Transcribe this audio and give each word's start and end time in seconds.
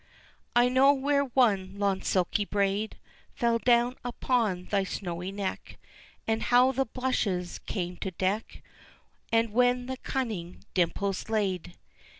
I 0.55 0.67
know 0.67 0.93
where 0.93 1.25
one 1.25 1.77
long 1.77 2.01
silky 2.01 2.43
braid 2.43 2.97
Fell 3.35 3.59
down 3.59 3.97
upon 4.03 4.65
thy 4.71 4.83
snowy 4.83 5.31
neck, 5.31 5.77
And 6.25 6.41
how 6.41 6.71
the 6.71 6.85
blushes 6.85 7.59
came 7.67 7.97
to 7.97 8.09
deck, 8.09 8.63
And 9.31 9.53
where 9.53 9.75
the 9.75 9.97
cunning 9.97 10.63
dimples 10.73 11.29
laid. 11.29 11.77